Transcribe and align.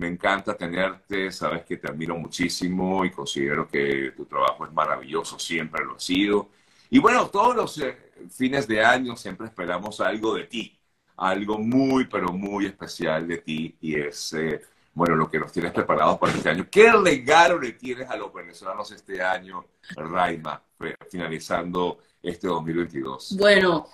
me 0.00 0.08
encanta 0.08 0.56
tenerte, 0.56 1.30
sabes 1.30 1.62
que 1.62 1.76
te 1.76 1.86
admiro 1.86 2.16
muchísimo 2.16 3.04
y 3.04 3.10
considero 3.10 3.68
que 3.68 4.14
tu 4.16 4.24
trabajo 4.24 4.64
es 4.64 4.72
maravilloso, 4.72 5.38
siempre 5.38 5.84
lo 5.84 5.96
ha 5.96 6.00
sido. 6.00 6.48
Y 6.88 6.98
bueno, 6.98 7.28
todos 7.28 7.54
los 7.54 7.78
eh, 7.78 8.10
fines 8.30 8.66
de 8.66 8.82
año 8.82 9.14
siempre 9.14 9.48
esperamos 9.48 10.00
algo 10.00 10.34
de 10.34 10.44
ti, 10.44 10.80
algo 11.18 11.58
muy, 11.58 12.06
pero 12.06 12.32
muy 12.32 12.64
especial 12.64 13.28
de 13.28 13.38
ti 13.38 13.76
y 13.82 14.00
es, 14.00 14.32
eh, 14.32 14.62
bueno, 14.94 15.16
lo 15.16 15.30
que 15.30 15.38
nos 15.38 15.52
tienes 15.52 15.70
preparados 15.70 16.18
para 16.18 16.32
este 16.32 16.48
año. 16.48 16.66
¿Qué 16.70 16.90
regalo 16.90 17.60
le 17.60 17.72
tienes 17.72 18.08
a 18.08 18.16
los 18.16 18.32
venezolanos 18.32 18.90
este 18.92 19.22
año, 19.22 19.66
Raima, 19.96 20.62
finalizando 21.10 21.98
este 22.22 22.48
2022? 22.48 23.36
Bueno, 23.38 23.86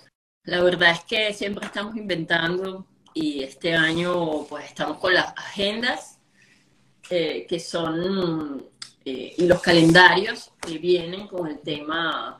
la 0.43 0.63
verdad 0.63 0.91
es 0.91 1.01
que 1.01 1.33
siempre 1.33 1.65
estamos 1.65 1.97
inventando 1.97 2.87
y 3.19 3.43
este 3.43 3.73
año 3.73 4.45
pues 4.47 4.65
estamos 4.65 4.97
con 4.97 5.11
las 5.13 5.33
agendas 5.35 6.19
eh, 7.09 7.47
que 7.49 7.59
son 7.59 8.63
eh, 9.03 9.33
y 9.37 9.47
los 9.47 9.59
calendarios 9.59 10.51
que 10.61 10.77
vienen 10.77 11.27
con 11.27 11.47
el 11.47 11.59
tema, 11.59 12.39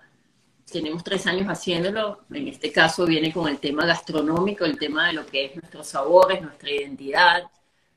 tenemos 0.71 1.03
tres 1.03 1.25
años 1.25 1.47
haciéndolo, 1.47 2.25
en 2.31 2.47
este 2.49 2.71
caso 2.71 3.05
viene 3.07 3.33
con 3.33 3.47
el 3.47 3.57
tema 3.57 3.85
gastronómico, 3.87 4.65
el 4.65 4.77
tema 4.77 5.07
de 5.07 5.13
lo 5.13 5.25
que 5.25 5.45
es 5.45 5.55
nuestros 5.55 5.87
sabores, 5.87 6.41
nuestra 6.43 6.69
identidad, 6.69 7.43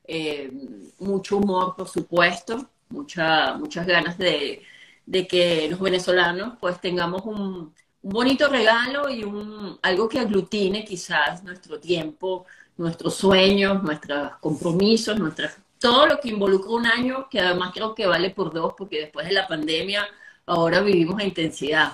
eh, 0.05 0.51
mucho 0.99 1.37
humor 1.37 1.75
por 1.75 1.87
supuesto, 1.87 2.67
mucha, 2.89 3.53
muchas 3.57 3.85
ganas 3.85 4.17
de, 4.17 4.63
de 5.05 5.27
que 5.27 5.67
los 5.69 5.79
venezolanos 5.79 6.57
pues 6.59 6.81
tengamos 6.81 7.21
un, 7.25 7.75
un 8.01 8.11
bonito 8.11 8.47
regalo 8.47 9.09
y 9.09 9.23
un, 9.23 9.77
algo 9.81 10.09
que 10.09 10.19
aglutine 10.19 10.83
quizás 10.83 11.43
nuestro 11.43 11.79
tiempo, 11.79 12.45
nuestros 12.77 13.15
sueños, 13.15 13.81
nuestros 13.83 14.37
compromisos, 14.37 15.19
nuestras, 15.19 15.57
todo 15.79 16.07
lo 16.07 16.19
que 16.19 16.29
involucra 16.29 16.71
un 16.71 16.85
año, 16.85 17.27
que 17.29 17.39
además 17.39 17.71
creo 17.73 17.95
que 17.95 18.05
vale 18.05 18.29
por 18.29 18.53
dos, 18.53 18.73
porque 18.77 19.01
después 19.01 19.27
de 19.27 19.33
la 19.33 19.47
pandemia 19.47 20.07
ahora 20.45 20.81
vivimos 20.81 21.19
a 21.19 21.23
intensidad. 21.23 21.93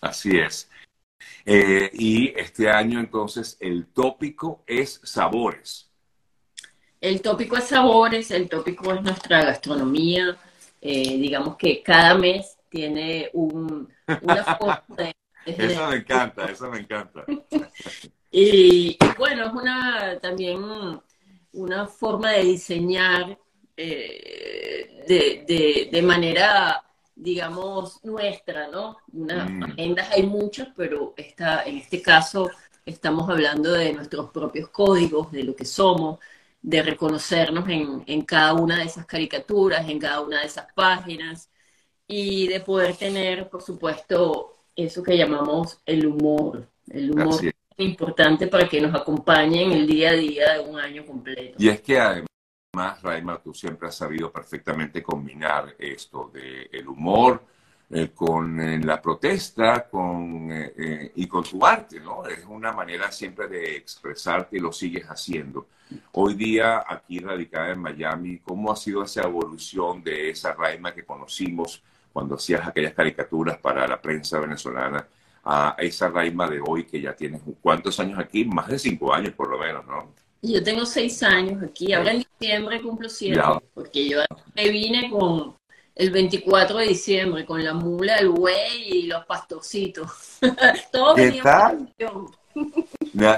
Así 0.00 0.38
es. 0.38 0.68
Eh, 1.44 1.90
y 1.94 2.28
este 2.38 2.68
año 2.68 3.00
entonces 3.00 3.56
el 3.60 3.86
tópico 3.86 4.62
es 4.66 5.00
sabores. 5.02 5.90
El 7.00 7.22
tópico 7.22 7.56
es 7.56 7.64
sabores, 7.64 8.30
el 8.30 8.48
tópico 8.48 8.92
es 8.92 9.02
nuestra 9.02 9.44
gastronomía. 9.44 10.36
Eh, 10.80 11.16
digamos 11.18 11.56
que 11.56 11.82
cada 11.82 12.14
mes 12.14 12.58
tiene 12.68 13.30
un, 13.32 13.88
una 14.22 14.44
forma 14.58 14.84
de, 14.88 15.14
Eso 15.46 15.88
me 15.88 15.96
encanta, 15.96 16.44
eso 16.46 16.70
me 16.70 16.80
encanta. 16.80 17.24
Y, 18.30 18.98
bueno, 19.16 19.46
es 19.46 19.52
una 19.52 20.18
también 20.20 20.62
una 21.52 21.86
forma 21.86 22.32
de 22.32 22.44
diseñar 22.44 23.38
eh, 23.76 25.04
de, 25.06 25.88
de, 25.90 26.02
manera, 26.02 26.84
digamos, 27.14 28.04
nuestra, 28.04 28.68
¿no? 28.68 28.98
Unas 29.12 29.50
mm. 29.50 29.62
agendas 29.64 30.10
hay 30.10 30.24
muchas, 30.24 30.68
pero 30.76 31.14
esta, 31.16 31.62
en 31.64 31.78
este 31.78 32.02
caso 32.02 32.50
estamos 32.84 33.28
hablando 33.30 33.72
de 33.72 33.92
nuestros 33.92 34.30
propios 34.30 34.68
códigos, 34.70 35.32
de 35.32 35.44
lo 35.44 35.54
que 35.56 35.64
somos, 35.64 36.18
de 36.60 36.82
reconocernos 36.82 37.68
en, 37.68 38.02
en 38.06 38.22
cada 38.22 38.54
una 38.54 38.78
de 38.78 38.84
esas 38.84 39.06
caricaturas, 39.06 39.88
en 39.88 39.98
cada 39.98 40.20
una 40.20 40.40
de 40.40 40.46
esas 40.46 40.72
páginas, 40.74 41.50
y 42.06 42.48
de 42.48 42.60
poder 42.60 42.96
tener, 42.96 43.48
por 43.48 43.62
supuesto, 43.62 44.54
eso 44.74 45.02
que 45.02 45.16
llamamos 45.16 45.80
el 45.86 46.06
humor. 46.06 46.68
El 46.88 47.10
humor 47.12 47.40
importante 47.78 48.48
para 48.48 48.68
que 48.68 48.80
nos 48.80 48.94
acompañe 48.94 49.62
en 49.62 49.72
el 49.72 49.86
día 49.86 50.10
a 50.10 50.14
día 50.14 50.52
de 50.54 50.60
un 50.60 50.78
año 50.78 51.06
completo. 51.06 51.56
Y 51.58 51.68
es 51.68 51.80
que 51.80 51.98
además, 51.98 53.02
Raima, 53.02 53.40
tú 53.40 53.54
siempre 53.54 53.88
has 53.88 53.96
sabido 53.96 54.32
perfectamente 54.32 55.02
combinar 55.02 55.74
esto 55.78 56.30
de 56.32 56.68
el 56.72 56.88
humor 56.88 57.42
eh, 57.90 58.10
con 58.14 58.60
eh, 58.60 58.78
la 58.84 59.00
protesta 59.00 59.88
con, 59.88 60.48
eh, 60.52 61.12
y 61.14 61.26
con 61.26 61.42
tu 61.44 61.64
arte, 61.64 62.00
¿no? 62.00 62.26
Es 62.26 62.44
una 62.44 62.72
manera 62.72 63.10
siempre 63.10 63.48
de 63.48 63.76
expresarte 63.76 64.58
y 64.58 64.60
lo 64.60 64.72
sigues 64.72 65.06
haciendo. 65.06 65.68
Hoy 66.12 66.34
día, 66.34 66.84
aquí 66.86 67.18
radicada 67.18 67.70
en 67.70 67.78
Miami, 67.80 68.40
¿cómo 68.40 68.70
ha 68.70 68.76
sido 68.76 69.04
esa 69.04 69.22
evolución 69.22 70.02
de 70.02 70.30
esa 70.30 70.52
Raima 70.52 70.92
que 70.94 71.06
conocimos 71.06 71.82
cuando 72.12 72.34
hacías 72.34 72.66
aquellas 72.66 72.92
caricaturas 72.92 73.56
para 73.56 73.86
la 73.88 74.02
prensa 74.02 74.38
venezolana? 74.38 75.06
A 75.50 75.74
esa 75.78 76.08
Raima 76.10 76.46
de 76.46 76.60
hoy 76.60 76.84
que 76.84 77.00
ya 77.00 77.16
tienes 77.16 77.40
cuántos 77.62 77.98
años 78.00 78.18
aquí, 78.18 78.44
más 78.44 78.68
de 78.68 78.78
cinco 78.78 79.14
años 79.14 79.32
por 79.32 79.48
lo 79.48 79.58
menos, 79.58 79.86
¿no? 79.86 80.12
Yo 80.42 80.62
tengo 80.62 80.84
seis 80.84 81.22
años 81.22 81.62
aquí, 81.62 81.94
ahora 81.94 82.12
en 82.12 82.18
diciembre 82.18 82.82
cumplo 82.82 83.08
siete, 83.08 83.40
porque 83.72 84.10
yo 84.10 84.20
me 84.54 84.68
vine 84.68 85.10
con 85.10 85.56
el 85.94 86.10
24 86.10 86.76
de 86.76 86.88
diciembre 86.88 87.46
con 87.46 87.64
la 87.64 87.72
mula, 87.72 88.16
el 88.16 88.28
buey 88.28 88.88
y 88.88 89.06
los 89.06 89.24
pastorcitos. 89.24 90.38
Todo 90.92 91.14
¿Qué 91.14 91.40
tal? 91.42 91.92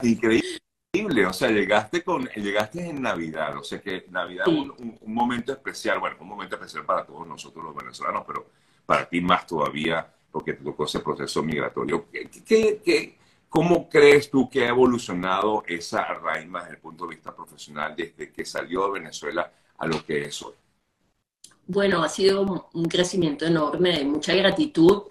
Increíble, 0.02 1.26
o 1.26 1.32
sea, 1.32 1.48
llegaste 1.48 2.02
con, 2.02 2.26
llegaste 2.34 2.88
en 2.88 3.02
Navidad, 3.02 3.56
o 3.56 3.62
sea 3.62 3.80
que 3.80 4.06
Navidad 4.10 4.46
es 4.48 4.52
un, 4.52 4.98
un, 5.00 5.14
momento 5.14 5.52
especial, 5.52 6.00
bueno, 6.00 6.16
un 6.18 6.28
momento 6.28 6.56
especial 6.56 6.84
para 6.84 7.06
todos 7.06 7.24
nosotros 7.24 7.64
los 7.64 7.76
venezolanos, 7.76 8.24
pero 8.26 8.50
para 8.84 9.08
ti 9.08 9.20
más 9.20 9.46
todavía 9.46 10.12
porque 10.30 10.54
te 10.54 10.64
tocó 10.64 10.84
ese 10.84 11.00
proceso 11.00 11.42
migratorio. 11.42 12.06
¿Qué, 12.46 13.18
cómo 13.48 13.88
crees 13.88 14.30
tú 14.30 14.48
que 14.48 14.64
ha 14.64 14.68
evolucionado 14.68 15.64
esa 15.66 16.04
Raima 16.04 16.60
desde 16.60 16.74
el 16.74 16.80
punto 16.80 17.06
de 17.06 17.16
vista 17.16 17.34
profesional 17.34 17.94
desde 17.96 18.32
que 18.32 18.44
salió 18.44 18.86
de 18.86 19.00
Venezuela 19.00 19.52
a 19.78 19.86
lo 19.86 20.04
que 20.04 20.22
es 20.22 20.42
hoy? 20.42 20.54
Bueno, 21.66 22.02
ha 22.02 22.08
sido 22.08 22.68
un 22.72 22.84
crecimiento 22.86 23.46
enorme, 23.46 23.98
de 23.98 24.04
mucha 24.04 24.34
gratitud, 24.34 25.04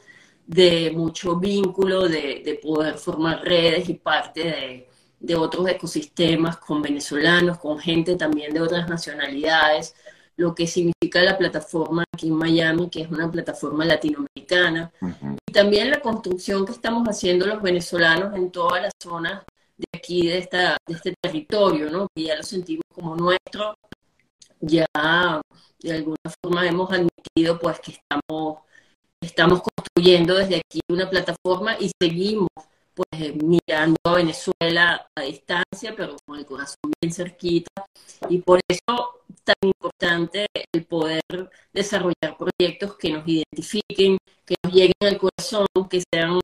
de 0.46 0.92
mucho 0.92 1.38
vínculo, 1.38 2.10
de, 2.10 2.60
poder 2.62 2.98
formar 2.98 3.42
redes 3.44 3.88
y 3.88 3.94
parte 3.94 4.44
de, 4.44 4.90
de 5.20 5.36
otros 5.36 5.70
ecosistemas 5.70 6.58
con 6.58 6.82
venezolanos, 6.82 7.60
con 7.60 7.78
gente 7.80 8.16
también 8.16 8.54
de 8.54 8.60
otras 8.60 8.90
nacionalidades, 8.90 9.96
lo 10.38 10.56
que 10.56 10.66
significa 10.66 10.99
la 11.16 11.38
plataforma 11.38 12.04
aquí 12.14 12.28
en 12.28 12.36
Miami, 12.36 12.90
que 12.90 13.02
es 13.02 13.10
una 13.10 13.32
plataforma 13.32 13.86
latinoamericana, 13.86 14.92
y 15.48 15.52
también 15.52 15.90
la 15.90 16.02
construcción 16.02 16.66
que 16.66 16.72
estamos 16.72 17.08
haciendo 17.08 17.46
los 17.46 17.62
venezolanos 17.62 18.36
en 18.36 18.52
todas 18.52 18.82
las 18.82 18.94
zonas 19.02 19.44
de 19.78 19.86
aquí, 19.94 20.28
de, 20.28 20.38
esta, 20.38 20.78
de 20.88 20.94
este 20.94 21.14
territorio, 21.22 21.90
¿no? 21.90 22.08
que 22.16 22.24
ya 22.24 22.36
lo 22.36 22.44
sentimos 22.44 22.84
como 22.94 23.16
nuestro, 23.16 23.76
ya 24.60 24.86
de 25.80 25.94
alguna 25.94 26.18
forma 26.42 26.68
hemos 26.68 26.92
admitido 26.92 27.58
pues 27.60 27.80
que 27.80 27.92
estamos, 27.94 28.60
estamos 29.22 29.62
construyendo 29.62 30.36
desde 30.36 30.58
aquí 30.58 30.82
una 30.90 31.10
plataforma 31.10 31.78
y 31.80 31.92
seguimos 32.02 32.50
pues 32.94 33.36
mirando 33.36 33.98
a 34.04 34.14
Venezuela 34.14 35.08
a 35.16 35.22
distancia, 35.22 35.94
pero 35.96 36.18
con 36.26 36.38
el 36.38 36.46
corazón 36.46 36.92
bien 37.02 37.14
cerquita. 37.14 37.86
Y 38.28 38.40
por 38.40 38.60
eso 38.68 39.19
tan 39.50 39.70
importante 39.70 40.46
el 40.72 40.86
poder 40.86 41.22
desarrollar 41.74 42.38
proyectos 42.38 42.96
que 42.98 43.12
nos 43.12 43.28
identifiquen, 43.28 44.18
que 44.46 44.56
nos 44.64 44.74
lleguen 44.74 44.94
al 45.02 45.18
corazón, 45.18 45.66
que 45.90 46.04
sean 46.14 46.40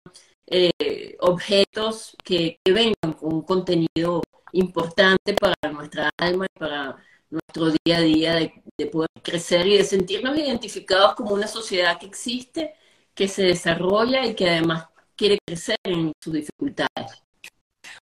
eh, 0.48 1.16
objetos 1.20 2.16
que, 2.24 2.58
vengan 2.66 3.14
con 3.14 3.34
un 3.36 3.42
contenido 3.44 4.24
importante 4.54 5.36
para 5.36 5.72
nuestra 5.72 6.10
alma 6.18 6.46
y 6.46 6.60
para 6.60 6.98
nuestro 7.30 7.72
día 7.84 7.98
a 7.98 8.02
día 8.02 8.34
de, 8.36 8.64
de 8.78 8.86
poder 8.88 9.10
crecer 9.22 9.68
y 9.68 9.78
de 9.78 9.84
sentirnos 9.84 10.38
identificados 10.38 11.14
como 11.14 11.36
una 11.36 11.48
sociedad 11.48 12.00
que 12.00 12.08
existe, 12.08 12.74
que 13.14 13.28
se 13.28 13.44
desarrolla 13.44 14.26
y 14.26 14.34
que 14.34 14.50
además 14.50 14.88
quiere 15.16 15.38
crecer 15.46 15.78
en 15.84 16.12
sus 16.20 16.34
dificultades. 16.34 17.24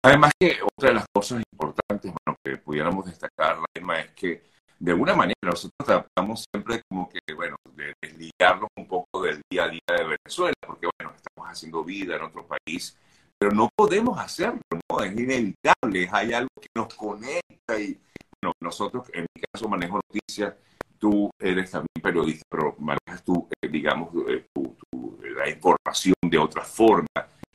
Además 0.04 0.32
que 0.40 0.60
otra 0.64 0.90
de 0.90 0.96
las 0.96 1.06
cosas 1.12 1.42
importantes 1.52 2.12
que 2.44 2.58
pudiéramos 2.58 3.06
destacar, 3.06 3.58
Raima, 3.76 4.00
es 4.00 4.12
que 4.12 4.51
de 4.82 4.92
alguna 4.94 5.16
manera 5.16 5.36
nosotros 5.44 5.86
tratamos 5.86 6.44
siempre 6.52 6.82
como 6.90 7.08
que, 7.08 7.20
bueno, 7.36 7.56
de 7.76 7.94
desligarnos 8.02 8.68
un 8.76 8.88
poco 8.88 9.22
del 9.22 9.40
día 9.48 9.66
a 9.66 9.70
día 9.70 9.82
de 9.88 10.04
Venezuela, 10.04 10.56
porque, 10.66 10.88
bueno, 10.98 11.14
estamos 11.16 11.52
haciendo 11.52 11.84
vida 11.84 12.16
en 12.16 12.24
otro 12.24 12.48
país, 12.48 12.98
pero 13.38 13.52
no 13.52 13.70
podemos 13.76 14.18
hacerlo, 14.18 14.60
¿no? 14.72 15.04
Es 15.04 15.12
inevitable, 15.12 16.10
hay 16.12 16.34
algo 16.34 16.50
que 16.60 16.68
nos 16.76 16.94
conecta 16.96 17.80
y, 17.80 18.00
nosotros, 18.60 19.08
en 19.14 19.28
mi 19.36 19.42
caso, 19.54 19.70
manejo 19.70 20.00
noticias, 20.10 20.56
tú 20.98 21.30
eres 21.40 21.70
también 21.70 22.02
periodista, 22.02 22.44
pero 22.50 22.76
manejas 22.80 23.24
tú, 23.24 23.48
eh, 23.62 23.68
digamos, 23.68 24.10
eh, 24.28 24.48
la 25.36 25.48
información 25.48 26.16
de 26.24 26.40
otra 26.40 26.64
forma 26.64 27.06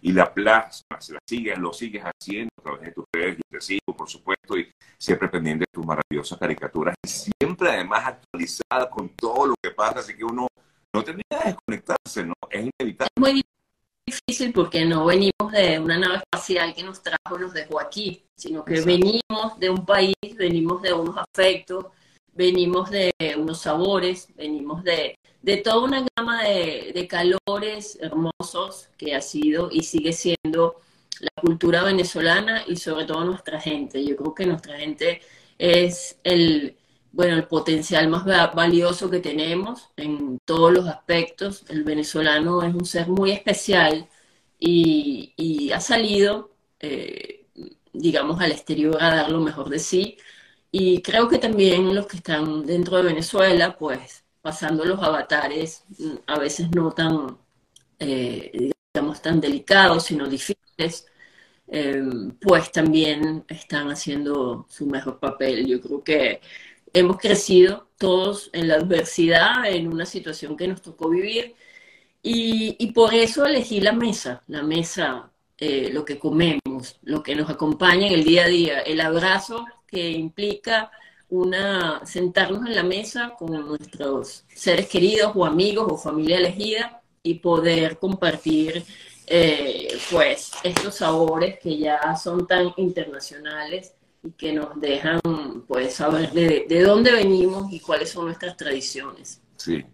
y 0.07 0.13
la 0.13 0.33
plasmas, 0.33 1.11
la 1.11 1.19
sigues, 1.29 1.59
lo 1.59 1.73
sigues 1.73 2.05
haciendo 2.05 2.51
a 2.61 2.63
través 2.63 2.81
de 2.83 2.93
tus 2.93 3.05
redes, 3.13 3.39
yo 3.39 3.59
te 3.59 3.61
sigo, 3.61 3.97
por 3.97 4.09
supuesto, 4.09 4.57
y 4.57 4.71
siempre 4.97 5.29
pendiente 5.29 5.65
de 5.65 5.73
tus 5.73 5.85
maravillosas 5.85 6.39
caricaturas, 6.39 6.95
y 7.05 7.09
siempre 7.09 7.71
además 7.71 8.07
actualizada 8.07 8.89
con 8.89 9.09
todo 9.17 9.49
lo 9.49 9.55
que 9.61 9.73
pasa, 9.73 9.99
así 9.99 10.17
que 10.17 10.23
uno 10.23 10.47
no 10.95 11.03
termina 11.03 11.25
de 11.43 11.45
desconectarse, 11.47 12.25
¿no? 12.25 12.35
Es 12.49 12.71
inevitable. 12.79 13.11
Es 13.17 13.21
muy 13.21 13.43
difícil 14.07 14.53
porque 14.53 14.85
no 14.85 15.07
venimos 15.07 15.51
de 15.51 15.81
una 15.81 15.99
nave 15.99 16.19
espacial 16.19 16.73
que 16.73 16.85
nos 16.85 17.03
trajo, 17.03 17.37
nos 17.41 17.53
dejó 17.53 17.81
aquí, 17.81 18.25
sino 18.37 18.65
que 18.65 18.83
venimos 18.83 19.59
de 19.59 19.71
un 19.71 19.85
país, 19.85 20.15
venimos 20.37 20.83
de 20.83 20.93
unos 20.93 21.17
afectos, 21.17 21.87
venimos 22.33 22.91
de 22.91 23.13
unos 23.37 23.61
sabores, 23.61 24.29
venimos 24.37 24.85
de, 24.85 25.17
de 25.47 25.59
toda 25.59 25.79
una 25.85 26.05
gama 26.17 26.43
de, 26.43 26.93
de, 26.93 27.07
calores 27.09 27.99
hermosos 28.03 28.89
que 28.99 29.15
ha 29.15 29.21
sido 29.21 29.69
y 29.71 29.85
sigue 29.85 30.13
siendo 30.13 30.81
la 31.21 31.31
cultura 31.41 31.85
venezolana 31.85 32.65
y 32.67 32.77
sobre 32.77 33.05
todo 33.07 33.25
nuestra 33.25 33.61
gente. 33.61 34.05
Yo 34.05 34.17
creo 34.17 34.35
que 34.35 34.47
nuestra 34.47 34.77
gente 34.79 35.21
es 35.59 36.19
el, 36.25 36.77
bueno, 37.13 37.37
el 37.37 37.45
potencial 37.47 38.09
más 38.09 38.25
valioso 38.55 39.09
que 39.11 39.21
tenemos 39.21 39.91
en 39.97 40.39
todos 40.45 40.73
los 40.73 40.89
aspectos. 40.89 41.65
El 41.69 41.85
venezolano 41.85 42.63
es 42.65 42.75
un 42.75 42.85
ser 42.85 43.09
muy 43.09 43.31
especial 43.31 44.09
y, 44.59 45.71
ha 45.73 45.81
salido, 45.81 46.51
eh, 46.81 47.47
digamos, 47.93 48.41
al 48.41 48.53
exterior 48.53 48.97
a 49.01 49.15
dar 49.15 49.31
lo 49.31 49.41
mejor 49.41 49.69
de 49.71 49.79
sí. 49.79 50.19
Y 50.73 51.03
creo 51.03 51.29
que 51.29 51.39
también 51.39 51.95
los 51.95 52.07
que 52.09 52.17
están 52.19 52.67
dentro 52.67 52.97
de 52.97 53.05
Venezuela, 53.05 53.77
pues 53.79 54.26
pasando 54.47 54.85
los 54.85 55.03
avatares 55.03 55.83
mm, 55.99 56.19
a 56.29 56.39
veces 56.39 56.69
no 56.71 56.93
tan, 56.93 57.37
eh, 57.99 58.71
digamos, 58.95 59.21
tan 59.21 59.41
delicados, 59.41 60.05
sino 60.05 60.29
difíciles, 60.29 61.09
eh, 61.67 62.01
pues 62.41 62.71
también 62.71 63.45
están 63.49 63.91
haciendo 63.91 64.65
su 64.69 64.87
mejor 64.87 65.19
papel. 65.19 65.67
Yo 65.67 65.81
creo 65.81 66.05
que 66.05 66.41
hemos 66.93 67.19
crecido 67.19 67.89
todos 67.99 68.49
en 68.53 68.69
la 68.69 68.77
adversidad, 68.77 69.67
en 69.67 69.89
una 69.89 70.07
situación 70.07 70.57
que 70.57 70.69
nos 70.69 70.81
tocó 70.81 71.09
vivir, 71.11 71.57
y, 72.23 72.93
por 72.93 73.15
eso 73.15 73.47
elegí 73.47 73.81
la 73.81 73.93
mesa, 73.93 74.43
la 74.47 74.63
mesa, 74.63 75.33
eh, 75.59 75.91
lo 75.93 76.05
que 76.05 76.19
comemos, 76.19 76.99
lo 77.03 77.23
que 77.23 77.35
nos 77.35 77.51
acompaña 77.51 78.07
en 78.07 78.13
el 78.15 78.25
día 78.25 78.45
a 78.45 78.49
día, 78.49 78.79
el 78.81 79.01
abrazo 79.01 79.65
que 79.89 80.11
implica 80.11 80.91
una 81.29 82.05
sentarnos 82.07 82.67
en 82.67 82.75
la 82.75 82.83
mesa 82.83 83.35
con 83.39 83.53
nuestros 83.67 84.45
seres 84.49 84.89
queridos 84.89 85.33
o 85.35 85.45
amigos 85.45 85.87
o 85.91 85.97
familia 85.97 86.39
elegida 86.39 87.03
y 87.23 87.35
poder 87.35 87.99
compartir 87.99 88.85
eh, 89.27 89.99
pues 90.11 90.53
estos 90.63 90.97
sabores 90.97 91.59
que 91.59 91.77
ya 91.77 92.15
son 92.17 92.47
tan 92.47 92.73
internacionales 92.77 93.95
y 94.23 94.31
que 94.33 94.53
nos 94.53 94.81
dejan 94.81 95.21
pues 95.67 95.95
saber 95.95 96.31
de, 96.33 96.67
de, 96.69 96.83
dónde 96.83 97.11
venimos 97.11 97.73
y 97.73 97.81
cuáles 97.81 98.11
son 98.11 98.27
nuestras 98.27 98.57
tradiciones. 98.57 99.43
Sí. 99.57 99.85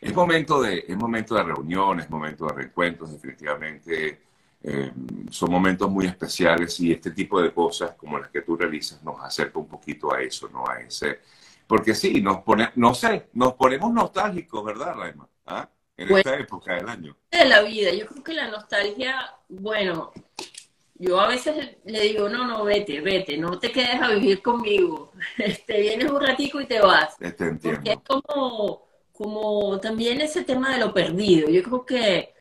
Es 0.00 0.12
momento 0.12 0.60
de, 0.60 0.84
es 0.88 0.96
momento 0.96 1.36
de 1.36 1.44
reuniones, 1.44 2.10
momento 2.10 2.46
de 2.46 2.54
reencuentros, 2.54 3.12
definitivamente 3.12 4.27
eh, 4.62 4.90
son 5.30 5.50
momentos 5.50 5.88
muy 5.88 6.06
especiales 6.06 6.80
y 6.80 6.92
este 6.92 7.12
tipo 7.12 7.40
de 7.40 7.52
cosas 7.52 7.94
como 7.94 8.18
las 8.18 8.28
que 8.28 8.42
tú 8.42 8.56
realizas 8.56 9.02
nos 9.04 9.20
acerca 9.20 9.58
un 9.58 9.68
poquito 9.68 10.12
a 10.12 10.20
eso, 10.20 10.48
¿no? 10.48 10.68
A 10.68 10.80
ese, 10.80 11.20
porque 11.66 11.94
sí, 11.94 12.20
nos 12.20 12.38
pone, 12.42 12.70
no 12.74 12.94
sé, 12.94 13.28
nos 13.34 13.54
ponemos 13.54 13.92
nostálgicos, 13.92 14.64
¿verdad, 14.64 14.94
Raima? 14.96 15.28
¿Ah? 15.46 15.68
En 15.96 16.16
esta 16.16 16.38
época 16.38 16.74
del 16.74 16.88
año. 16.88 17.16
De 17.30 17.44
la 17.44 17.62
vida, 17.62 17.92
yo 17.92 18.06
creo 18.06 18.22
que 18.22 18.32
la 18.32 18.48
nostalgia, 18.48 19.34
bueno, 19.48 20.12
yo 20.94 21.20
a 21.20 21.28
veces 21.28 21.76
le 21.84 22.00
digo, 22.00 22.28
no, 22.28 22.46
no, 22.46 22.64
vete, 22.64 23.00
vete, 23.00 23.36
no 23.36 23.58
te 23.58 23.70
quedes 23.70 24.00
a 24.00 24.10
vivir 24.10 24.42
conmigo. 24.42 25.12
Te 25.66 25.80
vienes 25.80 26.10
un 26.10 26.20
ratico 26.20 26.60
y 26.60 26.66
te 26.66 26.80
vas. 26.80 27.16
Te 27.16 27.26
entiendo. 27.28 27.60
Porque 27.62 27.92
es 27.92 27.98
como, 28.04 28.88
como 29.12 29.78
también 29.78 30.20
ese 30.20 30.42
tema 30.42 30.72
de 30.72 30.80
lo 30.80 30.92
perdido. 30.92 31.48
Yo 31.48 31.62
creo 31.62 31.86
que, 31.86 32.34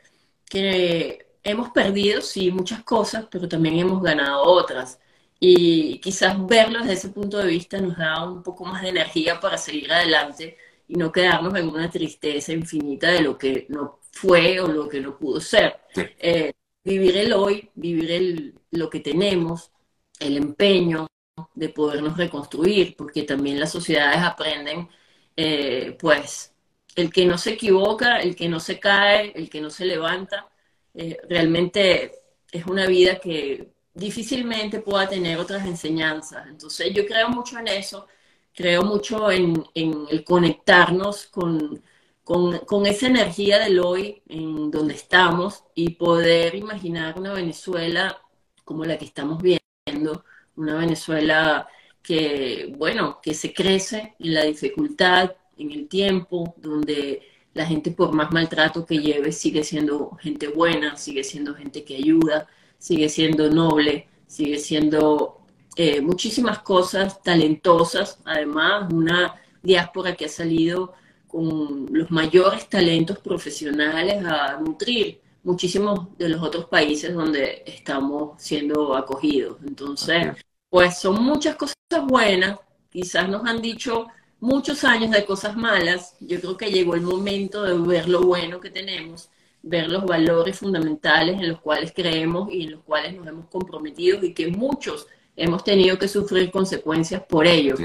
que 0.45 1.26
hemos 1.47 1.69
perdido, 1.71 2.21
sí, 2.21 2.51
muchas 2.51 2.83
cosas, 2.83 3.25
pero 3.31 3.47
también 3.47 3.79
hemos 3.79 4.01
ganado 4.03 4.43
otras. 4.43 4.99
Y 5.39 5.99
quizás 5.99 6.35
verlo 6.47 6.79
desde 6.79 6.93
ese 6.93 7.09
punto 7.09 7.37
de 7.37 7.47
vista 7.47 7.79
nos 7.79 7.97
da 7.97 8.23
un 8.23 8.43
poco 8.43 8.65
más 8.65 8.81
de 8.81 8.89
energía 8.89 9.39
para 9.39 9.57
seguir 9.57 9.91
adelante 9.93 10.57
y 10.87 10.95
no 10.95 11.11
quedarnos 11.11 11.55
en 11.55 11.69
una 11.69 11.89
tristeza 11.89 12.53
infinita 12.53 13.09
de 13.11 13.21
lo 13.21 13.37
que 13.37 13.65
no 13.69 13.99
fue 14.11 14.59
o 14.59 14.67
lo 14.67 14.87
que 14.89 14.99
no 15.01 15.17
pudo 15.17 15.39
ser. 15.41 15.79
Eh, 15.95 16.53
vivir 16.83 17.17
el 17.17 17.33
hoy, 17.33 17.69
vivir 17.75 18.11
el, 18.11 18.59
lo 18.71 18.89
que 18.89 18.99
tenemos, 18.99 19.71
el 20.19 20.37
empeño 20.37 21.07
de 21.53 21.69
podernos 21.69 22.17
reconstruir, 22.17 22.95
porque 22.97 23.23
también 23.23 23.59
las 23.59 23.71
sociedades 23.71 24.19
aprenden, 24.19 24.89
eh, 25.35 25.95
pues, 25.99 26.53
el 26.95 27.11
que 27.11 27.25
no 27.25 27.37
se 27.37 27.51
equivoca, 27.53 28.19
el 28.19 28.35
que 28.35 28.49
no 28.49 28.59
se 28.59 28.79
cae, 28.79 29.31
el 29.35 29.49
que 29.49 29.61
no 29.61 29.69
se 29.69 29.85
levanta, 29.85 30.49
eh, 30.97 31.17
realmente 31.29 32.11
es 32.51 32.65
una 32.65 32.87
vida 32.87 33.19
que 33.19 33.69
difícilmente 33.93 34.79
pueda 34.79 35.07
tener 35.07 35.37
otras 35.37 35.65
enseñanzas. 35.67 36.47
Entonces 36.47 36.91
yo 36.93 37.05
creo 37.05 37.29
mucho 37.29 37.59
en 37.59 37.67
eso, 37.67 38.07
creo 38.53 38.83
mucho 38.83 39.31
en, 39.31 39.63
el 39.75 40.23
conectarnos 40.23 41.27
con, 41.27 41.83
con, 42.23 42.85
esa 42.87 43.07
energía 43.07 43.59
del 43.59 43.79
hoy 43.79 44.23
en 44.27 44.71
donde 44.71 44.95
estamos 44.95 45.63
y 45.75 45.91
poder 45.91 46.55
imaginar 46.55 47.17
una 47.19 47.33
Venezuela 47.33 48.19
como 48.63 48.83
la 48.83 48.97
que 48.97 49.05
estamos 49.05 49.41
viendo, 49.41 50.23
una 50.55 50.75
Venezuela 50.77 51.67
que, 52.01 52.73
bueno, 52.75 53.19
que 53.21 53.35
se 53.35 53.53
crece 53.53 54.15
en 54.19 54.33
la 54.33 54.43
dificultad, 54.45 55.35
en 55.57 55.71
el 55.71 55.87
tiempo, 55.87 56.55
donde 56.57 57.21
la 57.57 57.65
gente 57.65 57.91
por 57.91 58.13
más 58.13 58.31
maltrato 58.31 58.85
que 58.85 58.99
lleve 58.99 59.31
sigue 59.31 59.63
siendo 59.63 60.11
gente 60.21 60.47
buena, 60.47 60.95
sigue 60.95 61.23
siendo 61.23 61.55
gente 61.55 61.83
que 61.83 61.95
ayuda, 61.95 62.47
sigue 62.77 63.09
siendo 63.09 63.49
noble, 63.49 64.07
sigue 64.27 64.59
siendo 64.59 65.41
eh, 65.75 66.01
muchísimas 66.01 66.59
cosas 66.59 67.21
talentosas, 67.23 68.19
además 68.25 68.91
una 68.93 69.35
diáspora 69.63 70.15
que 70.15 70.25
ha 70.25 70.29
salido 70.29 70.93
con 71.27 71.87
los 71.91 72.11
mayores 72.11 72.69
talentos 72.69 73.19
profesionales 73.19 74.23
a 74.25 74.59
nutrir 74.59 75.19
muchísimos 75.43 76.15
de 76.17 76.29
los 76.29 76.41
otros 76.41 76.65
países 76.65 77.13
donde 77.13 77.63
estamos 77.65 78.41
siendo 78.41 78.95
acogidos. 78.95 79.57
Entonces, 79.65 80.27
pues 80.69 80.99
son 80.99 81.23
muchas 81.23 81.55
cosas 81.55 81.75
buenas, 82.07 82.59
quizás 82.89 83.29
nos 83.29 83.45
han 83.45 83.61
dicho 83.61 84.07
muchos 84.39 84.83
años 84.83 85.11
de 85.11 85.25
cosas 85.25 85.55
malas, 85.55 86.15
yo 86.19 86.39
creo 86.39 86.57
que 86.57 86.71
llegó 86.71 86.95
el 86.95 87.01
momento 87.01 87.63
de 87.63 87.77
ver 87.77 88.07
lo 88.07 88.21
bueno 88.21 88.59
que 88.59 88.69
tenemos, 88.69 89.29
ver 89.61 89.89
los 89.89 90.05
valores 90.05 90.59
fundamentales 90.59 91.39
en 91.39 91.49
los 91.49 91.59
cuales 91.61 91.91
creemos 91.93 92.51
y 92.51 92.63
en 92.63 92.71
los 92.71 92.83
cuales 92.83 93.15
nos 93.15 93.27
hemos 93.27 93.47
comprometido 93.47 94.23
y 94.23 94.33
que 94.33 94.47
muchos 94.47 95.07
hemos 95.35 95.63
tenido 95.63 95.97
que 95.97 96.07
sufrir 96.07 96.51
consecuencias 96.51 97.23
por 97.23 97.45
ello, 97.47 97.75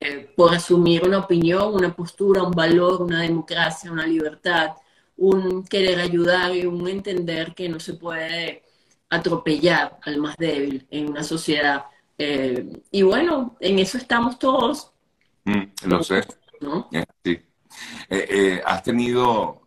eh, 0.00 0.32
por 0.36 0.54
asumir 0.54 1.04
una 1.04 1.18
opinión, 1.18 1.74
una 1.74 1.94
postura, 1.94 2.42
un 2.42 2.52
valor, 2.52 3.02
una 3.02 3.22
democracia, 3.22 3.90
una 3.90 4.06
libertad, 4.06 4.70
un 5.16 5.64
querer 5.64 6.00
ayudar 6.00 6.54
y 6.54 6.66
un 6.66 6.86
entender 6.88 7.54
que 7.54 7.68
no 7.68 7.80
se 7.80 7.94
puede 7.94 8.62
atropellar 9.08 9.98
al 10.02 10.18
más 10.18 10.36
débil 10.36 10.86
en 10.90 11.08
una 11.10 11.22
sociedad. 11.22 11.84
Eh, 12.18 12.82
y 12.90 13.02
bueno, 13.02 13.56
en 13.60 13.78
eso 13.78 13.98
estamos 13.98 14.38
todos 14.38 14.92
Mm, 15.46 15.88
lo 15.88 16.02
sé. 16.02 16.26
Eh, 16.92 17.04
sí. 17.24 17.30
Eh, 18.10 18.26
eh, 18.30 18.62
¿Has 18.64 18.82
tenido 18.82 19.62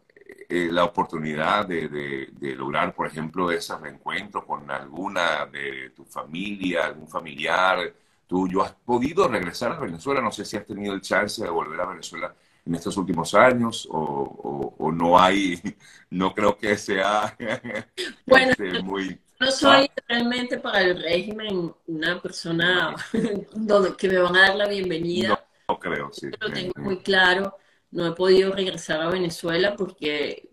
la 0.49 0.83
oportunidad 0.83 1.67
de, 1.67 2.29
lograr, 2.57 2.93
por 2.93 3.07
ejemplo, 3.07 3.51
ese 3.51 3.77
reencuentro 3.77 4.45
con 4.45 4.69
alguna 4.69 5.45
de 5.45 5.91
tu 5.95 6.03
familia, 6.05 6.87
algún 6.87 7.07
familiar 7.07 7.93
tuyo? 8.27 8.63
¿Has 8.63 8.73
podido 8.73 9.27
regresar 9.27 9.71
a 9.71 9.79
Venezuela? 9.79 10.21
No 10.21 10.31
sé 10.31 10.43
si 10.43 10.57
has 10.57 10.65
tenido 10.65 10.93
el 10.93 11.01
chance 11.01 11.43
de 11.43 11.49
volver 11.49 11.79
a 11.79 11.85
Venezuela 11.85 12.33
en 12.65 12.75
estos 12.75 12.97
últimos 12.97 13.33
años 13.35 13.87
o, 13.91 14.91
no 14.91 15.19
hay, 15.19 15.61
no 16.09 16.33
creo 16.33 16.57
que 16.57 16.75
sea 16.75 17.37
bueno, 18.25 18.51
este, 18.51 18.81
muy... 18.81 19.19
No 19.39 19.51
soy 19.51 19.89
realmente 20.07 20.57
para 20.57 20.81
el 20.81 21.01
régimen 21.01 21.73
una 21.87 22.21
persona 22.21 22.95
que 23.97 24.09
me 24.09 24.17
van 24.17 24.35
a 24.35 24.41
dar 24.41 24.55
la 24.55 24.67
bienvenida 24.67 25.39
creo, 25.77 26.11
sí. 26.11 26.27
Lo 26.39 26.51
tengo 26.51 26.73
muy 26.77 26.99
claro. 26.99 27.55
No 27.91 28.07
he 28.07 28.11
podido 28.13 28.51
regresar 28.53 29.01
a 29.01 29.09
Venezuela 29.09 29.75
porque, 29.75 30.49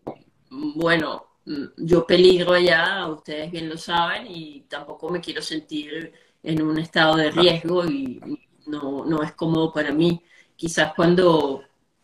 bueno, 0.51 1.27
yo 1.77 2.07
peligro 2.07 2.55
allá, 2.55 3.07
ustedes 3.07 3.51
bien 3.51 3.69
lo 3.69 3.77
saben, 3.79 4.27
y 4.29 4.63
tampoco 4.63 5.11
me 5.11 5.21
quiero 5.21 5.41
sentir 5.43 6.13
en 6.43 6.63
un 6.63 6.79
estado 6.79 7.17
de 7.17 7.31
riesgo 7.31 7.85
y 7.85 8.21
no, 8.67 9.05
no 9.05 9.23
es 9.23 9.33
cómodo 9.33 9.73
para 9.73 9.93
mí. 9.93 10.23
Quizás 10.57 10.93
cuando 10.95 11.63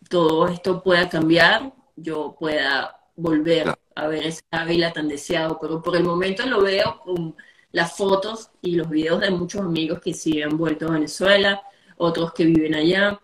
todo 0.08 0.46
esto 0.48 0.82
pueda 0.82 1.08
cambiar, 1.08 1.72
yo 1.96 2.36
pueda 2.38 2.96
volver 3.16 3.74
a 3.94 4.06
ver 4.06 4.26
esa 4.26 4.42
Ávila 4.50 4.92
tan 4.92 5.08
deseado, 5.08 5.58
pero 5.60 5.82
por 5.82 5.96
el 5.96 6.04
momento 6.04 6.46
lo 6.46 6.62
veo 6.62 7.00
con 7.04 7.34
las 7.72 7.96
fotos 7.96 8.50
y 8.60 8.76
los 8.76 8.88
videos 8.88 9.20
de 9.20 9.30
muchos 9.30 9.62
amigos 9.62 10.00
que 10.00 10.12
sí 10.12 10.42
han 10.42 10.56
vuelto 10.56 10.88
a 10.88 10.92
Venezuela, 10.92 11.62
otros 11.96 12.32
que 12.32 12.44
viven 12.44 12.74
allá. 12.74 13.20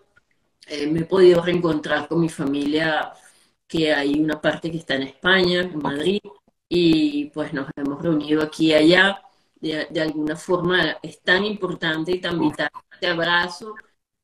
Eh, 0.66 0.87
me 0.87 1.00
he 1.00 1.04
podido 1.04 1.42
reencontrar 1.42 2.08
con 2.08 2.20
mi 2.20 2.28
familia, 2.28 3.12
que 3.66 3.92
hay 3.92 4.20
una 4.20 4.40
parte 4.40 4.70
que 4.70 4.78
está 4.78 4.94
en 4.96 5.02
España, 5.04 5.60
en 5.62 5.78
Madrid, 5.78 6.20
y 6.68 7.26
pues 7.30 7.52
nos 7.52 7.68
hemos 7.76 8.02
reunido 8.02 8.42
aquí 8.42 8.68
y 8.68 8.75
allá. 8.75 9.22
De, 9.60 10.00
alguna 10.00 10.37
forma 10.37 10.98
es 11.02 11.20
tan 11.22 11.44
importante 11.44 12.12
y 12.12 12.20
tan 12.20 12.38
vital 12.38 12.70
este 12.92 13.08
abrazo 13.08 13.75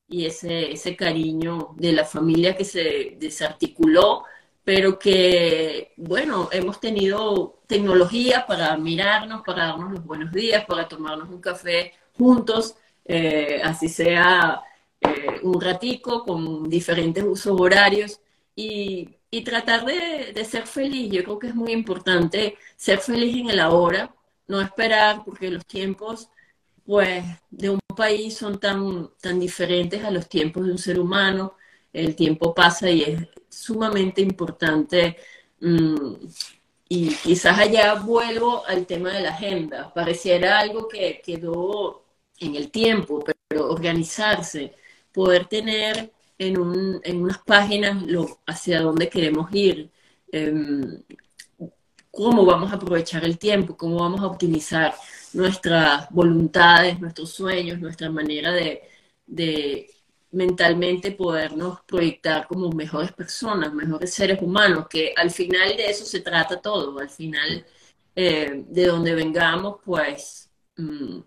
y 0.07 0.27
ese, 0.27 0.73
ese 0.73 0.97
cariño 0.97 1.71
de 1.77 1.93
la 1.93 2.05
familia 2.05 2.57
que 2.57 2.65
se 2.65 3.17
desarticuló, 3.19 4.25
pero 4.65 4.99
que, 4.99 5.93
bueno, 5.97 6.49
hemos 6.53 6.81
tenido 6.81 7.63
tecnología 7.67 8.47
para 8.47 8.77
mirarnos, 8.77 9.43
para 9.45 9.67
darnos 9.67 9.93
los 9.93 10.05
buenos 10.05 10.33
días, 10.33 10.65
para 10.67 10.89
tomarnos 10.89 11.29
un 11.29 11.41
café 11.41 11.93
juntos, 12.17 12.77
eh, 13.05 13.61
así 13.63 13.89
sea 13.89 14.63
eh, 15.01 15.41
un 15.43 15.61
ratico 15.61 16.25
con 16.25 16.69
diferentes 16.69 17.25
usos 17.25 17.61
horarios 17.61 18.21
y, 18.57 19.09
y 19.31 19.43
tratar 19.45 19.85
de, 19.85 20.33
de, 20.35 20.45
ser 20.45 20.67
feliz. 20.67 21.11
Yo 21.13 21.25
creo 21.25 21.39
que 21.39 21.49
es 21.49 21.55
muy 21.55 21.73
importante 21.73 22.57
ser 22.77 22.99
feliz 22.99 23.37
en 23.37 23.51
el 23.51 23.61
ahora, 23.61 24.15
no 24.49 24.61
esperar 24.61 25.23
porque 25.25 25.51
los 25.51 25.67
tiempos 25.67 26.31
pues 26.85 27.25
de 27.51 27.71
un 27.71 27.81
país 27.97 28.37
son 28.37 28.61
tan, 28.61 29.11
tan 29.21 29.41
diferentes 29.41 30.05
a 30.05 30.11
los 30.11 30.29
tiempos 30.29 30.67
de 30.67 30.73
un 30.73 30.79
ser 30.79 31.01
humano. 31.01 31.55
El 31.93 32.15
tiempo 32.17 32.55
pasa 32.55 32.91
y 32.91 33.03
es 33.03 33.29
sumamente 33.49 34.21
importante. 34.21 35.17
Mmm, 35.61 36.15
y 36.89 37.09
quizás 37.17 37.59
allá 37.59 37.95
vuelvo 37.95 38.65
al 38.67 38.87
tema 38.87 39.11
de 39.13 39.23
la 39.23 39.31
agenda. 39.31 39.93
Pareciera 39.95 40.59
algo 40.59 40.89
que 40.89 41.21
quedó 41.25 42.04
en 42.41 42.57
el 42.57 42.71
tiempo, 42.71 43.25
pero 43.49 43.71
organizarse, 43.71 44.75
poder 45.13 45.47
tener 45.47 46.13
en, 46.39 46.59
un, 46.59 47.01
en 47.05 47.23
unas 47.23 47.39
páginas 47.39 48.03
hacia 48.47 48.81
dónde 48.81 49.09
queremos 49.09 49.49
ir, 49.53 49.91
eh, 50.33 50.53
cómo 52.11 52.45
vamos 52.45 52.73
a 52.73 52.77
aprovechar 52.77 53.25
el 53.25 53.39
tiempo, 53.39 53.77
cómo 53.77 53.97
vamos 53.97 54.21
a 54.21 54.27
optimizar 54.27 54.95
nuestras 55.33 56.09
voluntades, 56.11 57.01
nuestros 57.01 57.31
sueños, 57.31 57.81
nuestra 57.81 58.11
manera 58.11 58.53
de, 58.53 58.83
de 59.27 59.91
mentalmente 60.31 61.13
podernos 61.13 61.81
proyectar 61.83 62.47
como 62.47 62.71
mejores 62.71 63.13
personas, 63.13 63.73
mejores 63.73 64.15
seres 64.15 64.41
humanos, 64.43 64.87
que 64.89 65.13
al 65.17 65.31
final 65.31 65.77
de 65.77 65.87
eso 65.91 66.05
se 66.05 66.21
trata 66.21 66.61
todo, 66.61 66.99
al 66.99 67.11
final 67.11 67.67
eh, 68.17 68.65
de 68.69 68.87
donde 68.87 69.15
vengamos, 69.15 69.77
pues 69.85 70.51
mmm, 70.77 71.21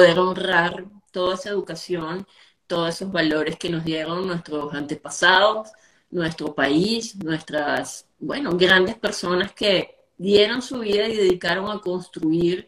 poder 0.00 0.18
honrar 0.18 0.86
toda 1.12 1.34
esa 1.34 1.50
educación, 1.50 2.26
todos 2.66 2.88
esos 2.88 3.12
valores 3.12 3.58
que 3.58 3.68
nos 3.68 3.84
dieron 3.84 4.26
nuestros 4.26 4.72
antepasados, 4.72 5.70
nuestro 6.10 6.54
país, 6.54 7.16
nuestras, 7.16 8.06
bueno, 8.18 8.56
grandes 8.56 8.96
personas 8.96 9.52
que 9.52 9.94
dieron 10.16 10.62
su 10.62 10.78
vida 10.78 11.06
y 11.06 11.14
dedicaron 11.14 11.70
a 11.70 11.80
construir 11.80 12.66